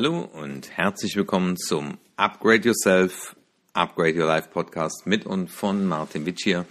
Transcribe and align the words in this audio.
Hallo 0.00 0.30
und 0.32 0.70
herzlich 0.76 1.16
willkommen 1.16 1.56
zum 1.56 1.98
Upgrade 2.16 2.68
Yourself, 2.68 3.34
Upgrade 3.72 4.16
Your 4.16 4.26
Life 4.26 4.48
Podcast 4.52 5.08
mit 5.08 5.26
und 5.26 5.50
von 5.50 5.86
Martin 5.86 6.24
Witsch 6.24 6.44
hier. 6.44 6.66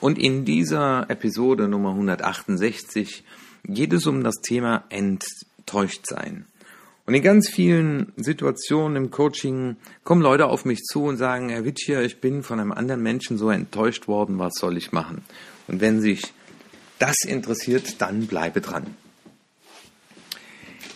Und 0.00 0.18
in 0.18 0.46
dieser 0.46 1.04
Episode 1.10 1.68
Nummer 1.68 1.90
168 1.90 3.24
geht 3.64 3.92
es 3.92 4.06
um 4.06 4.24
das 4.24 4.36
Thema 4.36 4.84
Enttäuschtsein. 4.88 6.46
Und 7.04 7.12
in 7.12 7.22
ganz 7.22 7.50
vielen 7.50 8.14
Situationen 8.16 8.96
im 8.96 9.10
Coaching 9.10 9.76
kommen 10.02 10.22
Leute 10.22 10.46
auf 10.46 10.64
mich 10.64 10.80
zu 10.80 11.04
und 11.04 11.18
sagen, 11.18 11.50
Herr 11.50 11.66
Witschier, 11.66 12.00
ich 12.00 12.22
bin 12.22 12.42
von 12.42 12.58
einem 12.58 12.72
anderen 12.72 13.02
Menschen 13.02 13.36
so 13.36 13.50
enttäuscht 13.50 14.08
worden, 14.08 14.38
was 14.38 14.54
soll 14.54 14.78
ich 14.78 14.92
machen? 14.92 15.22
Und 15.68 15.82
wenn 15.82 16.00
sich 16.00 16.32
das 16.98 17.16
interessiert, 17.26 18.00
dann 18.00 18.26
bleibe 18.26 18.62
dran. 18.62 18.96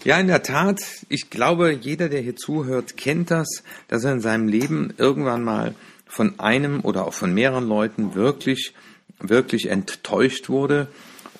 Ja, 0.06 0.20
in 0.20 0.28
der 0.28 0.44
Tat, 0.44 0.82
ich 1.08 1.30
glaube, 1.30 1.72
jeder, 1.72 2.08
der 2.08 2.20
hier 2.20 2.36
zuhört, 2.36 2.96
kennt 2.96 3.32
das, 3.32 3.64
dass 3.88 4.04
er 4.04 4.12
in 4.12 4.20
seinem 4.20 4.46
Leben 4.46 4.94
irgendwann 4.98 5.42
mal 5.42 5.74
von 6.06 6.38
einem 6.38 6.82
oder 6.82 7.08
auch 7.08 7.12
von 7.12 7.34
mehreren 7.34 7.66
Leuten 7.66 8.14
wirklich, 8.14 8.72
wirklich 9.18 9.66
enttäuscht 9.68 10.48
wurde. 10.48 10.86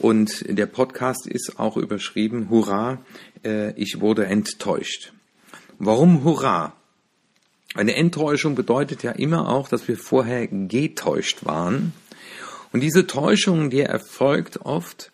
Und 0.01 0.45
der 0.48 0.66
Podcast 0.66 1.29
ist 1.29 1.60
auch 1.60 1.77
überschrieben, 1.77 2.51
Hurra, 2.51 2.98
äh, 3.45 3.71
ich 3.80 4.01
wurde 4.01 4.27
enttäuscht. 4.27 5.12
Warum 5.79 6.24
Hurra? 6.24 6.73
Eine 7.77 7.95
Enttäuschung 7.95 8.57
bedeutet 8.57 9.05
ja 9.05 9.12
immer 9.12 9.48
auch, 9.48 9.69
dass 9.69 9.87
wir 9.87 9.96
vorher 9.96 10.48
getäuscht 10.48 11.45
waren. 11.45 11.93
Und 12.73 12.80
diese 12.80 13.07
Täuschung, 13.07 13.71
die 13.71 13.82
erfolgt 13.82 14.63
oft, 14.63 15.13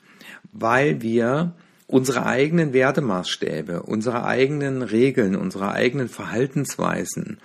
weil 0.55 1.02
wir 1.02 1.52
unsere 1.92 2.24
eigenen 2.24 2.72
Wertemaßstäbe, 2.72 3.82
unsere 3.82 4.24
eigenen 4.24 4.80
Regeln, 4.80 5.36
unsere 5.36 5.72
eigenen 5.72 6.08
Verhaltensweisen, 6.08 7.36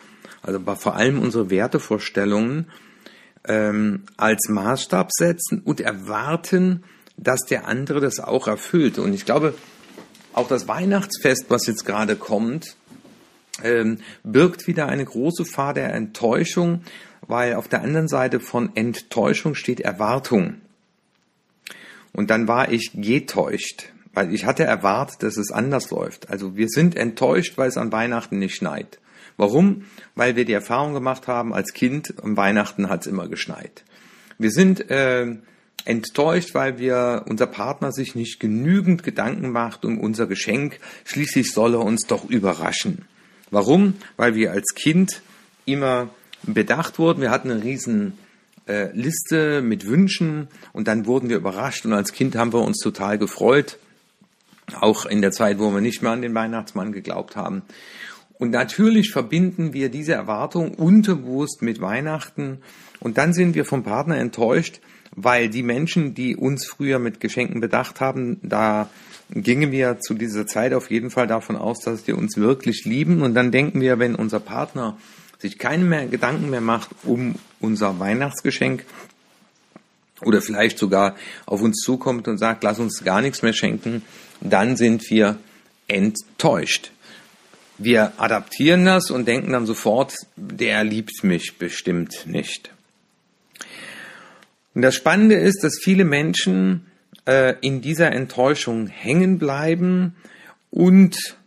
also 0.42 0.62
vor 0.78 0.96
allem 0.96 1.20
unsere 1.20 1.50
Wertevorstellungen 1.50 2.68
ähm, 3.46 4.04
als 4.16 4.48
Maßstab 4.48 5.12
setzen 5.12 5.62
und 5.66 5.82
erwarten, 5.82 6.86
dass 7.18 7.42
der 7.42 7.68
andere 7.68 8.00
das 8.00 8.22
auch 8.22 8.48
erfüllt. 8.48 9.00
Und 9.00 9.14
ich 9.14 9.26
glaube, 9.26 9.54
auch 10.32 10.48
das 10.48 10.70
Weihnachtsfest, 10.70 11.48
was 11.50 11.68
jetzt 11.68 11.86
gerade 11.86 12.16
kommt, 12.16 12.78
ähm, 13.64 13.98
birgt 14.24 14.66
wieder 14.66 14.86
eine 14.86 15.04
große 15.04 15.44
Fahr 15.44 15.74
der 15.74 15.94
Enttäuschung, 15.94 16.84
weil 17.28 17.56
auf 17.56 17.68
der 17.68 17.82
anderen 17.82 18.08
Seite 18.08 18.40
von 18.40 18.74
Enttäuschung 18.78 19.56
steht 19.56 19.82
Erwartung. 19.82 20.62
Und 22.14 22.30
dann 22.30 22.48
war 22.48 22.72
ich 22.72 22.92
getäuscht. 22.94 23.92
Weil 24.18 24.34
ich 24.34 24.46
hatte 24.46 24.64
erwartet, 24.64 25.22
dass 25.22 25.38
es 25.38 25.52
anders 25.52 25.92
läuft. 25.92 26.32
Also 26.32 26.58
wir 26.58 26.70
sind 26.70 26.96
enttäuscht, 26.96 27.56
weil 27.60 27.70
es 27.70 27.78
an 27.78 27.92
Weihnachten 27.92 28.40
nicht 28.40 28.56
schneit. 28.56 28.98
Warum? 29.38 29.86
Weil 30.16 30.36
wir 30.36 30.44
die 30.44 30.54
Erfahrung 30.54 30.96
gemacht 30.96 31.28
haben, 31.28 31.54
als 31.54 31.72
Kind, 31.72 32.16
am 32.24 32.36
Weihnachten 32.36 32.90
hat 32.90 33.02
es 33.02 33.06
immer 33.06 33.28
geschneit. 33.28 33.84
Wir 34.40 34.50
sind 34.50 34.90
äh, 34.90 35.36
enttäuscht, 35.86 36.56
weil 36.56 36.80
wir 36.80 37.26
unser 37.30 37.46
Partner 37.46 37.92
sich 37.92 38.16
nicht 38.16 38.40
genügend 38.40 39.04
Gedanken 39.04 39.52
macht 39.52 39.86
um 39.86 40.00
unser 40.00 40.26
Geschenk. 40.26 40.80
Schließlich 41.06 41.52
soll 41.52 41.76
er 41.76 41.82
uns 41.82 42.08
doch 42.08 42.28
überraschen. 42.28 43.06
Warum? 43.52 43.94
Weil 44.16 44.34
wir 44.34 44.52
als 44.52 44.74
Kind 44.74 45.22
immer 45.66 46.10
bedacht 46.42 46.98
wurden. 46.98 47.22
Wir 47.22 47.30
hatten 47.30 47.52
eine 47.52 47.64
riesen 47.64 48.18
äh, 48.68 48.92
Liste 48.94 49.62
mit 49.62 49.86
Wünschen 49.86 50.48
und 50.74 50.88
dann 50.88 51.06
wurden 51.06 51.30
wir 51.30 51.38
überrascht 51.38 51.86
und 51.86 51.94
als 51.94 52.14
Kind 52.14 52.36
haben 52.36 52.52
wir 52.52 52.64
uns 52.64 52.80
total 52.80 53.20
gefreut 53.20 53.78
auch 54.76 55.06
in 55.06 55.22
der 55.22 55.32
Zeit, 55.32 55.60
wo 55.60 55.72
wir 55.72 55.82
nicht 55.82 56.02
mehr 56.02 56.12
an 56.12 56.22
den 56.22 56.36
Weihnachtsmann 56.36 56.92
geglaubt 56.92 57.36
haben. 57.36 57.64
Und 58.34 58.52
natürlich 58.52 59.12
verbinden 59.12 59.74
wir 59.74 59.90
diese 59.90 60.14
Erwartung 60.14 60.76
unterbewusst 60.76 61.62
mit 61.62 61.82
Weihnachten 61.82 62.60
und 63.00 63.18
dann 63.18 63.34
sind 63.34 63.56
wir 63.56 63.66
vom 63.66 63.84
Partner 63.84 64.18
enttäuscht, 64.18 64.80
weil 65.16 65.50
die 65.50 65.64
Menschen, 65.64 66.14
die 66.14 66.36
uns 66.36 66.68
früher 66.68 67.00
mit 67.00 67.20
Geschenken 67.20 67.62
bedacht 67.62 68.00
haben, 68.00 68.40
da 68.44 68.90
gingen 69.32 69.72
wir 69.72 70.00
zu 70.00 70.14
dieser 70.14 70.46
Zeit 70.46 70.74
auf 70.74 70.92
jeden 70.92 71.10
Fall 71.10 71.28
davon 71.28 71.56
aus, 71.56 71.80
dass 71.80 72.04
die 72.04 72.14
uns 72.14 72.38
wirklich 72.38 72.86
lieben 72.86 73.22
und 73.22 73.34
dann 73.34 73.52
denken 73.52 73.82
wir, 73.82 73.98
wenn 73.98 74.16
unser 74.16 74.40
Partner 74.40 74.98
sich 75.40 75.58
keine 75.58 75.84
mehr 75.84 76.06
Gedanken 76.08 76.50
mehr 76.50 76.62
macht 76.62 76.90
um 77.04 77.36
unser 77.60 78.00
Weihnachtsgeschenk, 78.00 78.86
oder 80.24 80.42
vielleicht 80.42 80.78
sogar 80.78 81.16
auf 81.46 81.62
uns 81.62 81.82
zukommt 81.82 82.28
und 82.28 82.38
sagt, 82.38 82.64
lass 82.64 82.80
uns 82.80 83.04
gar 83.04 83.22
nichts 83.22 83.42
mehr 83.42 83.54
schenken, 83.54 84.04
dann 84.42 84.78
sind 84.78 85.10
wir 85.10 85.38
enttäuscht. 85.88 86.92
Wir 87.78 88.14
adaptieren 88.18 88.86
das 88.86 89.12
und 89.12 89.28
denken 89.28 89.52
dann 89.52 89.68
sofort, 89.68 90.16
der 90.36 90.84
liebt 90.84 91.24
mich 91.24 91.58
bestimmt 91.60 92.26
nicht. 92.26 92.72
Und 94.74 94.82
das 94.82 94.96
Spannende 94.96 95.36
ist, 95.36 95.64
dass 95.64 95.80
viele 95.82 96.06
Menschen 96.06 96.88
äh, 97.26 97.56
in 97.62 97.82
dieser 97.82 98.12
Enttäuschung 98.12 98.88
hängen 98.88 99.38
bleiben 99.38 100.16
und 100.72 101.38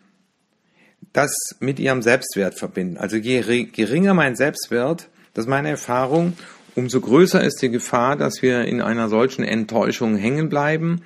das 1.13 1.33
mit 1.59 1.81
ihrem 1.81 2.03
Selbstwert 2.03 2.59
verbinden. 2.59 2.97
Also 2.97 3.17
je 3.17 3.65
geringer 3.65 4.15
mein 4.15 4.37
Selbstwert, 4.37 5.09
das 5.35 5.45
ist 5.45 5.49
meine 5.49 5.71
Erfahrung, 5.71 6.37
umso 6.75 7.01
größer 7.01 7.43
ist 7.43 7.63
die 7.63 7.71
Gefahr, 7.71 8.17
dass 8.17 8.43
wir 8.43 8.65
in 8.65 8.81
einer 8.81 9.09
solchen 9.09 9.45
Enttäuschung 9.45 10.17
hängen 10.17 10.49
bleiben 10.49 11.03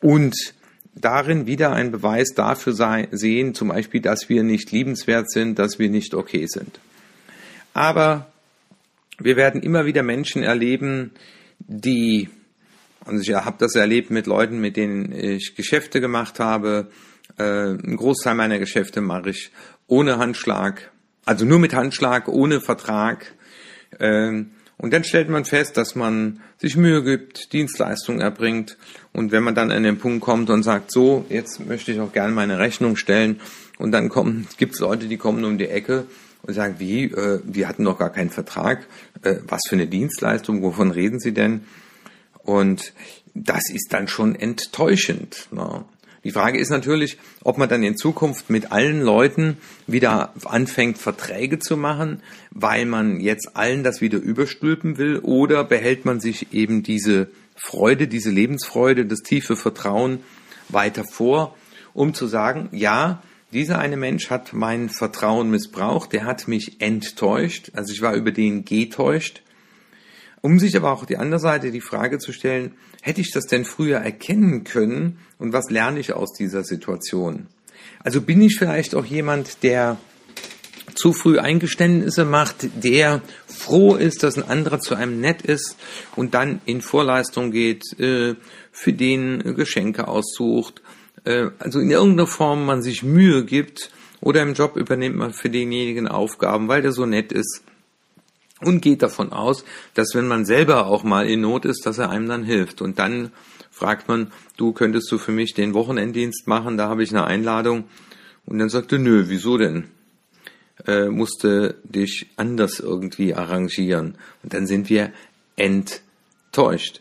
und 0.00 0.34
darin 0.94 1.46
wieder 1.46 1.72
ein 1.72 1.90
Beweis 1.90 2.34
dafür 2.34 2.72
sei, 2.72 3.08
sehen, 3.10 3.54
zum 3.54 3.68
Beispiel, 3.68 4.00
dass 4.00 4.28
wir 4.28 4.42
nicht 4.42 4.72
liebenswert 4.72 5.30
sind, 5.30 5.58
dass 5.58 5.78
wir 5.78 5.90
nicht 5.90 6.14
okay 6.14 6.46
sind. 6.46 6.80
Aber 7.74 8.32
wir 9.18 9.36
werden 9.36 9.62
immer 9.62 9.86
wieder 9.86 10.02
Menschen 10.02 10.42
erleben, 10.42 11.12
die, 11.58 12.28
und 13.04 13.20
ich 13.20 13.32
habe 13.34 13.56
das 13.58 13.74
erlebt 13.74 14.10
mit 14.10 14.26
Leuten, 14.26 14.60
mit 14.60 14.76
denen 14.76 15.12
ich 15.12 15.54
Geschäfte 15.56 16.00
gemacht 16.00 16.40
habe. 16.40 16.90
Äh, 17.36 17.72
ein 17.72 17.96
Großteil 17.96 18.34
meiner 18.34 18.58
Geschäfte 18.58 19.00
mache 19.00 19.30
ich 19.30 19.50
ohne 19.86 20.18
Handschlag, 20.18 20.90
also 21.24 21.44
nur 21.44 21.58
mit 21.58 21.74
Handschlag, 21.74 22.28
ohne 22.28 22.60
Vertrag. 22.60 23.34
Ähm, 23.98 24.50
und 24.78 24.92
dann 24.92 25.02
stellt 25.02 25.28
man 25.28 25.44
fest, 25.44 25.76
dass 25.76 25.96
man 25.96 26.40
sich 26.56 26.76
Mühe 26.76 27.02
gibt, 27.02 27.52
Dienstleistungen 27.52 28.20
erbringt. 28.20 28.78
Und 29.12 29.32
wenn 29.32 29.42
man 29.42 29.56
dann 29.56 29.72
an 29.72 29.82
den 29.82 29.98
Punkt 29.98 30.20
kommt 30.20 30.50
und 30.50 30.62
sagt, 30.62 30.92
so, 30.92 31.26
jetzt 31.28 31.66
möchte 31.66 31.90
ich 31.90 32.00
auch 32.00 32.12
gerne 32.12 32.32
meine 32.32 32.60
Rechnung 32.60 32.94
stellen. 32.96 33.40
Und 33.78 33.90
dann 33.90 34.08
kommen, 34.08 34.46
gibt 34.56 34.74
es 34.74 34.80
Leute, 34.80 35.08
die 35.08 35.16
kommen 35.16 35.44
um 35.44 35.58
die 35.58 35.68
Ecke 35.68 36.06
und 36.42 36.54
sagen, 36.54 36.76
wie, 36.78 37.04
äh, 37.04 37.40
wir 37.44 37.68
hatten 37.68 37.84
doch 37.84 37.98
gar 37.98 38.10
keinen 38.10 38.30
Vertrag. 38.30 38.86
Äh, 39.22 39.36
was 39.48 39.62
für 39.68 39.74
eine 39.74 39.88
Dienstleistung, 39.88 40.62
wovon 40.62 40.92
reden 40.92 41.18
Sie 41.18 41.32
denn? 41.32 41.62
Und 42.44 42.92
das 43.34 43.70
ist 43.70 43.92
dann 43.92 44.06
schon 44.06 44.36
enttäuschend. 44.36 45.48
Ne? 45.50 45.84
Die 46.24 46.32
Frage 46.32 46.58
ist 46.58 46.70
natürlich, 46.70 47.18
ob 47.44 47.58
man 47.58 47.68
dann 47.68 47.82
in 47.82 47.96
Zukunft 47.96 48.50
mit 48.50 48.72
allen 48.72 49.02
Leuten 49.02 49.56
wieder 49.86 50.32
anfängt, 50.44 50.98
Verträge 50.98 51.58
zu 51.58 51.76
machen, 51.76 52.22
weil 52.50 52.86
man 52.86 53.20
jetzt 53.20 53.56
allen 53.56 53.84
das 53.84 54.00
wieder 54.00 54.18
überstülpen 54.18 54.98
will, 54.98 55.18
oder 55.18 55.64
behält 55.64 56.04
man 56.04 56.20
sich 56.20 56.52
eben 56.52 56.82
diese 56.82 57.28
Freude, 57.56 58.08
diese 58.08 58.30
Lebensfreude, 58.30 59.06
das 59.06 59.20
tiefe 59.20 59.56
Vertrauen 59.56 60.20
weiter 60.68 61.04
vor, 61.04 61.56
um 61.94 62.14
zu 62.14 62.26
sagen, 62.26 62.68
ja, 62.72 63.22
dieser 63.52 63.78
eine 63.78 63.96
Mensch 63.96 64.28
hat 64.28 64.52
mein 64.52 64.90
Vertrauen 64.90 65.50
missbraucht, 65.50 66.12
der 66.12 66.24
hat 66.24 66.48
mich 66.48 66.80
enttäuscht, 66.80 67.70
also 67.74 67.92
ich 67.92 68.02
war 68.02 68.14
über 68.14 68.30
den 68.30 68.64
getäuscht, 68.64 69.42
um 70.42 70.58
sich 70.58 70.76
aber 70.76 70.92
auch 70.92 71.06
die 71.06 71.16
andere 71.16 71.40
Seite 71.40 71.70
die 71.70 71.80
Frage 71.80 72.18
zu 72.18 72.32
stellen, 72.32 72.74
hätte 73.02 73.20
ich 73.20 73.30
das 73.32 73.46
denn 73.46 73.64
früher 73.64 73.98
erkennen 73.98 74.64
können 74.64 75.18
und 75.38 75.52
was 75.52 75.70
lerne 75.70 76.00
ich 76.00 76.12
aus 76.12 76.32
dieser 76.32 76.64
Situation? 76.64 77.46
Also 78.00 78.20
bin 78.20 78.40
ich 78.42 78.56
vielleicht 78.58 78.94
auch 78.94 79.04
jemand, 79.04 79.62
der 79.62 79.98
zu 80.94 81.12
früh 81.12 81.38
Eingeständnisse 81.38 82.24
macht, 82.24 82.68
der 82.82 83.22
froh 83.46 83.94
ist, 83.94 84.22
dass 84.22 84.36
ein 84.36 84.48
anderer 84.48 84.80
zu 84.80 84.94
einem 84.94 85.20
nett 85.20 85.42
ist 85.42 85.76
und 86.16 86.34
dann 86.34 86.60
in 86.64 86.80
Vorleistung 86.80 87.50
geht, 87.50 87.84
äh, 88.00 88.34
für 88.72 88.92
den 88.92 89.54
Geschenke 89.54 90.08
aussucht, 90.08 90.82
äh, 91.24 91.50
also 91.58 91.78
in 91.78 91.90
irgendeiner 91.90 92.26
Form 92.26 92.66
man 92.66 92.82
sich 92.82 93.02
Mühe 93.02 93.44
gibt 93.44 93.90
oder 94.20 94.42
im 94.42 94.54
Job 94.54 94.76
übernimmt 94.76 95.16
man 95.16 95.32
für 95.32 95.50
denjenigen 95.50 96.08
Aufgaben, 96.08 96.68
weil 96.68 96.82
der 96.82 96.92
so 96.92 97.06
nett 97.06 97.32
ist 97.32 97.62
und 98.60 98.80
geht 98.80 99.02
davon 99.02 99.32
aus, 99.32 99.64
dass 99.94 100.14
wenn 100.14 100.26
man 100.26 100.44
selber 100.44 100.86
auch 100.86 101.04
mal 101.04 101.28
in 101.28 101.40
Not 101.40 101.64
ist, 101.64 101.86
dass 101.86 101.98
er 101.98 102.10
einem 102.10 102.28
dann 102.28 102.44
hilft. 102.44 102.82
Und 102.82 102.98
dann 102.98 103.30
fragt 103.70 104.08
man, 104.08 104.32
du 104.56 104.72
könntest 104.72 105.10
du 105.12 105.18
für 105.18 105.32
mich 105.32 105.54
den 105.54 105.74
Wochenenddienst 105.74 106.46
machen, 106.46 106.76
da 106.76 106.88
habe 106.88 107.02
ich 107.02 107.10
eine 107.10 107.24
Einladung. 107.24 107.84
Und 108.46 108.58
dann 108.58 108.68
sagte, 108.68 108.98
nö, 108.98 109.24
wieso 109.28 109.58
denn? 109.58 109.84
Äh, 110.86 111.08
musste 111.08 111.76
dich 111.84 112.26
anders 112.36 112.80
irgendwie 112.80 113.34
arrangieren. 113.34 114.16
Und 114.42 114.54
dann 114.54 114.66
sind 114.66 114.88
wir 114.90 115.12
enttäuscht. 115.56 117.00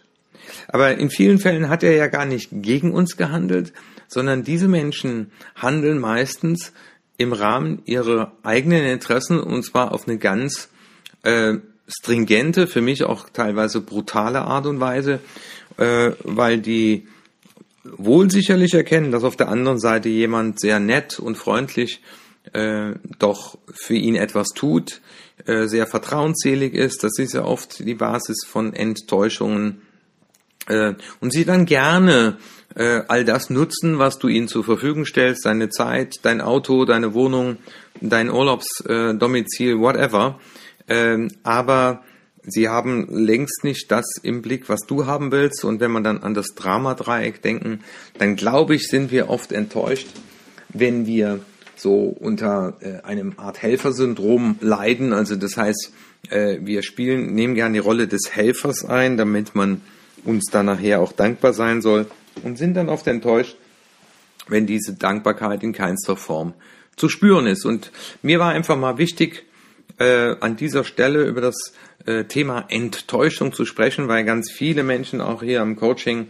Aber 0.68 0.98
in 0.98 1.10
vielen 1.10 1.40
Fällen 1.40 1.70
hat 1.70 1.84
er 1.84 1.96
ja 1.96 2.08
gar 2.08 2.26
nicht 2.26 2.50
gegen 2.52 2.92
uns 2.92 3.18
gehandelt, 3.18 3.74
sondern 4.08 4.44
diese 4.44 4.68
Menschen 4.68 5.32
handeln 5.56 6.00
meistens 6.00 6.74
im 7.18 7.34
Rahmen 7.34 7.82
ihrer 7.86 8.32
eigenen 8.44 8.86
Interessen 8.86 9.40
und 9.40 9.64
zwar 9.64 9.92
auf 9.92 10.08
eine 10.08 10.18
ganz 10.18 10.70
äh, 11.24 11.56
stringente, 11.88 12.68
für 12.68 12.82
mich 12.82 13.04
auch 13.04 13.30
teilweise 13.30 13.82
brutale 13.82 14.42
Art 14.42 14.66
und 14.66 14.80
Weise, 14.80 15.20
äh, 15.78 16.12
weil 16.24 16.60
die 16.60 17.08
wohl 17.84 18.30
sicherlich 18.30 18.74
erkennen, 18.74 19.12
dass 19.12 19.24
auf 19.24 19.38
der 19.38 19.50
anderen 19.50 19.80
Seite 19.80 20.10
jemand 20.10 20.60
sehr 20.60 20.80
nett 20.80 21.20
und 21.20 21.36
freundlich 21.38 22.02
äh, 22.54 22.94
doch 23.20 23.58
für 23.74 23.96
ihn 23.96 24.16
etwas 24.16 24.50
tut, 24.50 25.02
äh, 25.46 25.68
sehr 25.68 25.88
vertrauensselig 25.88 26.74
ist. 26.74 27.04
Das 27.04 27.18
ist 27.18 27.34
ja 27.34 27.44
oft 27.44 27.80
die 27.80 27.96
Basis 27.96 28.46
von 28.46 28.74
Enttäuschungen. 28.74 29.82
Äh, 30.68 30.96
und 31.22 31.32
sie 31.32 31.46
dann 31.46 31.66
gerne 31.66 32.38
äh, 32.76 33.02
all 33.08 33.24
das 33.24 33.50
nutzen, 33.50 34.00
was 34.00 34.20
du 34.20 34.28
ihnen 34.28 34.48
zur 34.48 34.64
Verfügung 34.64 35.06
stellst, 35.06 35.46
deine 35.46 35.70
Zeit, 35.70 36.20
dein 36.24 36.42
Auto, 36.42 36.86
deine 36.86 37.14
Wohnung, 37.14 37.58
dein 38.02 38.30
Urlaubsdomizil, 38.30 39.80
whatever. 39.80 40.40
Ähm, 40.88 41.30
aber 41.44 42.04
sie 42.44 42.70
haben 42.70 43.08
längst 43.10 43.64
nicht 43.64 43.92
das 43.92 44.06
im 44.24 44.42
Blick, 44.42 44.70
was 44.70 44.82
du 44.88 45.06
haben 45.06 45.32
willst. 45.32 45.64
Und 45.64 45.80
wenn 45.80 45.92
man 45.92 46.04
dann 46.04 46.24
an 46.24 46.34
das 46.34 46.56
Dramadreieck 46.56 47.42
denken, 47.42 47.82
dann 48.18 48.36
glaube 48.36 48.76
ich, 48.76 48.88
sind 48.88 49.12
wir 49.12 49.30
oft 49.30 49.52
enttäuscht, 49.52 50.08
wenn 50.70 51.06
wir 51.06 51.42
so 51.76 52.06
unter 52.06 52.78
äh, 52.82 53.06
einem 53.06 53.34
Art 53.38 53.62
Helfersyndrom 53.62 54.58
leiden. 54.62 55.14
Also 55.14 55.36
das 55.36 55.58
heißt, 55.58 55.92
äh, 56.30 56.58
wir 56.62 56.84
spielen, 56.84 57.34
nehmen 57.34 57.56
gerne 57.56 57.74
die 57.74 57.80
Rolle 57.80 58.08
des 58.08 58.36
Helfers 58.36 58.86
ein, 58.86 59.18
damit 59.18 59.56
man 59.56 59.82
uns 60.24 60.46
dann 60.52 60.66
nachher 60.66 61.02
auch 61.02 61.12
dankbar 61.12 61.54
sein 61.54 61.82
soll 61.82 62.08
und 62.44 62.58
sind 62.58 62.74
dann 62.74 62.90
oft 62.90 63.08
enttäuscht, 63.08 63.58
wenn 64.48 64.66
diese 64.66 64.94
Dankbarkeit 64.94 65.64
in 65.64 65.74
keinster 65.74 66.16
Form 66.16 66.54
zu 66.96 67.10
spüren 67.10 67.48
ist. 67.48 67.66
Und 67.66 67.92
mir 68.22 68.40
war 68.40 68.52
einfach 68.52 68.78
mal 68.78 68.98
wichtig, 68.98 69.46
äh, 70.00 70.36
an 70.40 70.56
dieser 70.56 70.84
Stelle 70.84 71.24
über 71.24 71.42
das 71.42 71.74
äh, 72.06 72.26
Thema 72.26 72.66
Enttäuschung 72.70 73.54
zu 73.54 73.66
sprechen, 73.66 74.08
weil 74.08 74.24
ganz 74.24 74.52
viele 74.52 74.84
Menschen 74.84 75.22
auch 75.22 75.42
hier 75.42 75.62
am 75.62 75.76
Coaching 75.76 76.28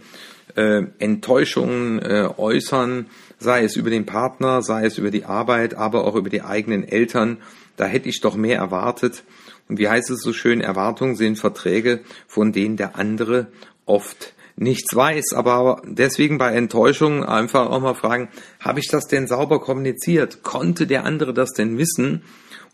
äh, 0.56 0.82
Enttäuschungen 0.98 2.00
äh, 2.00 2.28
äußern, 2.36 3.06
sei 3.38 3.64
es 3.64 3.76
über 3.76 3.90
den 3.90 4.06
Partner, 4.06 4.62
sei 4.62 4.86
es 4.86 4.98
über 4.98 5.10
die 5.10 5.24
Arbeit, 5.24 5.74
aber 5.74 6.04
auch 6.04 6.14
über 6.14 6.30
die 6.30 6.42
eigenen 6.42 6.86
Eltern. 6.86 7.38
Da 7.76 7.84
hätte 7.84 8.08
ich 8.08 8.20
doch 8.20 8.34
mehr 8.34 8.58
erwartet. 8.58 9.22
Und 9.68 9.78
wie 9.78 9.88
heißt 9.88 10.10
es 10.10 10.20
so 10.20 10.32
schön, 10.32 10.60
Erwartungen 10.60 11.14
sind 11.14 11.38
Verträge, 11.38 12.00
von 12.26 12.52
denen 12.52 12.76
der 12.76 12.96
andere 12.96 13.48
oft 13.84 14.34
nichts 14.56 14.96
weiß. 14.96 15.34
Aber 15.34 15.82
deswegen 15.84 16.38
bei 16.38 16.52
Enttäuschungen 16.52 17.22
einfach 17.22 17.70
auch 17.70 17.80
mal 17.80 17.94
fragen, 17.94 18.28
habe 18.60 18.80
ich 18.80 18.88
das 18.88 19.06
denn 19.06 19.26
sauber 19.26 19.60
kommuniziert? 19.60 20.42
Konnte 20.42 20.86
der 20.86 21.04
andere 21.04 21.34
das 21.34 21.52
denn 21.52 21.78
wissen? 21.78 22.22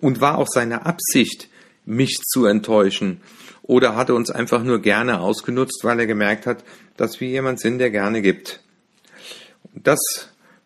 Und 0.05 0.21
war 0.21 0.37
auch 0.37 0.49
seine 0.53 0.85
Absicht, 0.85 1.49
mich 1.87 2.19
zu 2.31 2.45
enttäuschen? 2.45 3.23
Oder 3.63 3.97
hat 3.97 4.11
er 4.11 4.17
uns 4.17 4.31
einfach 4.31 4.63
nur 4.63 4.83
gerne 4.83 5.19
ausgenutzt, 5.21 5.81
weil 5.83 5.99
er 5.99 6.07
gemerkt 6.07 6.45
hat, 6.45 6.63
dass 6.99 7.23
wir 7.23 7.29
jemand 7.29 7.59
sind, 7.59 7.79
der 7.79 7.91
gerne 7.91 8.21
gibt? 8.21 8.61
Das 9.73 9.99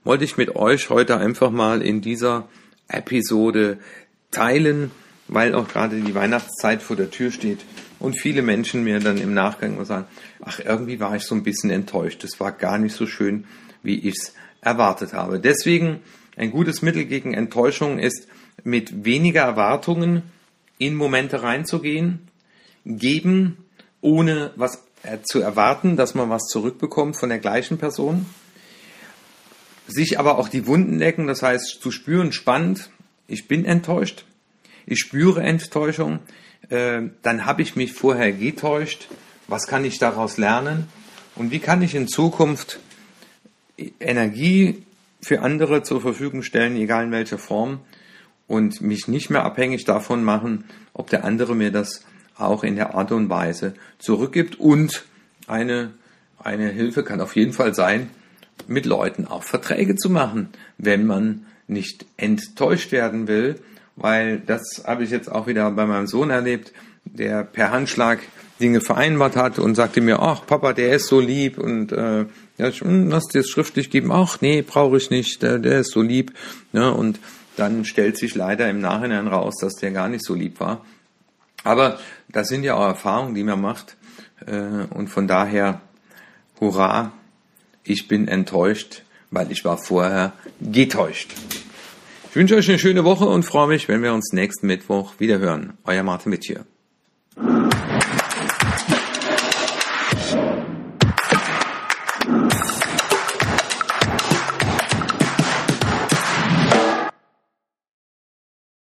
wollte 0.02 0.25
ich 0.25 0.38
mit 0.38 0.56
euch 0.56 0.90
heute 0.90 1.19
einfach 1.19 1.52
mal 1.52 1.82
in 1.82 2.00
dieser 2.00 2.49
Episode 2.88 3.79
teilen, 4.32 4.90
weil 5.29 5.55
auch 5.55 5.69
gerade 5.69 6.00
die 6.00 6.17
Weihnachtszeit 6.17 6.82
vor 6.82 6.96
der 6.96 7.12
Tür 7.12 7.31
steht 7.31 7.61
und 8.00 8.20
viele 8.20 8.43
Menschen 8.43 8.82
mir 8.82 8.99
dann 8.99 9.19
im 9.19 9.35
Nachgang 9.35 9.85
sagen, 9.85 10.06
ach, 10.40 10.58
irgendwie 10.58 10.99
war 10.99 11.14
ich 11.14 11.23
so 11.23 11.37
ein 11.37 11.44
bisschen 11.44 11.70
enttäuscht. 11.70 12.25
Es 12.25 12.40
war 12.40 12.50
gar 12.50 12.79
nicht 12.79 12.96
so 12.96 13.06
schön, 13.06 13.44
wie 13.85 14.00
ich 14.00 14.17
es 14.17 14.35
erwartet 14.62 15.12
habe. 15.12 15.38
Deswegen 15.38 16.00
ein 16.37 16.50
gutes 16.50 16.82
Mittel 16.82 17.05
gegen 17.05 17.35
Enttäuschung 17.35 18.00
ist, 18.00 18.26
mit 18.64 19.05
weniger 19.05 19.43
Erwartungen 19.43 20.22
in 20.78 20.94
Momente 20.94 21.43
reinzugehen, 21.43 22.28
geben, 22.84 23.58
ohne 24.00 24.52
was 24.56 24.84
äh, 25.02 25.19
zu 25.22 25.40
erwarten, 25.40 25.96
dass 25.96 26.14
man 26.14 26.31
was 26.31 26.44
zurückbekommt 26.44 27.16
von 27.16 27.28
der 27.28 27.38
gleichen 27.38 27.78
Person, 27.78 28.26
sich 29.87 30.19
aber 30.19 30.38
auch 30.38 30.49
die 30.49 30.66
Wunden 30.66 30.99
lecken, 30.99 31.26
das 31.26 31.43
heißt 31.43 31.81
zu 31.81 31.90
spüren, 31.90 32.32
spannend, 32.32 32.90
ich 33.26 33.49
bin 33.49 33.64
enttäuscht, 33.64 34.25
ich 34.87 35.00
spüre 35.00 35.43
Enttäuschung, 35.43 36.20
äh, 36.69 37.02
dann 37.22 37.46
habe 37.46 37.62
ich 37.62 37.76
mich 37.76 37.93
vorher 37.93 38.32
getäuscht, 38.32 39.08
was 39.46 39.66
kann 39.66 39.84
ich 39.84 39.99
daraus 39.99 40.37
lernen 40.37 40.88
und 41.34 41.50
wie 41.50 41.58
kann 41.58 41.82
ich 41.82 41.94
in 41.94 42.08
Zukunft 42.08 42.81
Energie 44.00 44.82
für 45.20 45.40
andere 45.40 45.82
zur 45.82 46.00
Verfügung 46.00 46.43
stellen, 46.43 46.76
egal 46.76 47.04
in 47.04 47.12
welcher 47.12 47.38
Form, 47.38 47.81
und 48.49 48.81
mich 48.81 49.06
nicht 49.06 49.31
mehr 49.31 49.45
abhängig 49.45 49.85
davon 49.85 50.25
machen, 50.25 50.65
ob 50.93 51.11
der 51.11 51.25
andere 51.25 51.55
mir 51.55 51.71
das 51.71 52.05
auch 52.37 52.65
in 52.65 52.75
der 52.75 52.95
Art 52.95 53.12
und 53.12 53.31
Weise 53.31 53.75
zurückgibt. 53.99 54.59
Und 54.59 55.05
eine, 55.47 55.93
eine 56.43 56.69
Hilfe 56.71 57.05
kann 57.05 57.21
auf 57.21 57.37
jeden 57.37 57.53
Fall 57.53 57.75
sein, 57.75 58.11
mit 58.67 58.87
Leuten 58.87 59.27
auch 59.27 59.45
Verträge 59.45 59.95
zu 59.95 60.11
machen, 60.11 60.49
wenn 60.79 61.06
man 61.06 61.47
nicht 61.69 62.06
enttäuscht 62.17 62.91
werden 62.91 63.29
will, 63.29 63.61
weil 63.95 64.41
das 64.41 64.85
habe 64.87 65.05
ich 65.05 65.11
jetzt 65.11 65.31
auch 65.31 65.47
wieder 65.47 65.71
bei 65.71 65.87
meinem 65.87 66.06
Sohn 66.06 66.31
erlebt, 66.31 66.73
der 67.05 67.45
per 67.45 67.71
Handschlag 67.71 68.21
Dinge 68.61 68.81
vereinbart 68.81 69.37
hat 69.37 69.59
und 69.59 69.75
sagte 69.75 70.00
mir, 70.00 70.21
ach 70.21 70.45
Papa, 70.47 70.73
der 70.73 70.95
ist 70.95 71.06
so 71.06 71.21
lieb 71.21 71.59
und 71.59 71.93
äh, 71.93 72.27
ja, 72.59 72.71
hm, 72.71 73.09
lass 73.09 73.27
dir 73.27 73.41
es 73.41 73.50
schriftlich 73.50 73.91
geben, 73.91 74.11
ach 74.11 74.41
nee, 74.41 74.62
brauche 74.62 74.97
ich 74.97 75.11
nicht, 75.11 75.43
der, 75.43 75.59
der 75.59 75.81
ist 75.81 75.93
so 75.93 76.03
lieb. 76.03 76.33
Ne? 76.73 76.93
Und 76.93 77.21
dann 77.58 77.84
stellt 77.84 78.16
sich 78.16 78.34
leider 78.34 78.69
im 78.70 78.81
Nachhinein 78.81 79.26
raus, 79.26 79.55
dass 79.60 79.75
der 79.75 79.90
gar 79.90 80.08
nicht 80.08 80.25
so 80.25 80.34
lieb 80.34 80.60
war. 80.60 80.84
Aber 81.64 81.99
das 82.28 82.49
sind 82.49 82.64
ja 82.64 82.75
auch 82.75 82.87
Erfahrungen, 82.87 83.34
die 83.34 83.44
man 83.44 83.60
macht. 83.60 83.96
Äh, 84.46 84.87
und 84.94 85.08
von 85.08 85.26
daher, 85.26 85.81
hurra, 86.60 87.12
ich 87.84 88.08
bin 88.08 88.28
enttäuscht, 88.28 89.02
weil 89.31 89.50
ich 89.50 89.64
war 89.64 89.78
vorher 89.78 90.32
getäuscht. 90.60 91.34
Ich 92.31 92.37
wünsche 92.37 92.56
euch 92.56 92.69
eine 92.69 92.78
schöne 92.78 93.05
Woche 93.05 93.25
und 93.25 93.44
freue 93.44 93.69
mich, 93.69 93.88
wenn 93.88 94.02
wir 94.02 94.12
uns 94.12 94.32
nächsten 94.32 94.66
Mittwoch 94.66 95.14
wieder 95.19 95.38
hören. 95.38 95.72
Euer 95.84 96.02
Martin 96.02 96.31
Mittier. 96.31 96.64